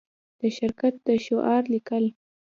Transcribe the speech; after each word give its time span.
د 0.39 0.41
شرکت 0.57 0.93
د 1.07 1.09
شعار 1.25 1.63
لیکل 1.73 2.05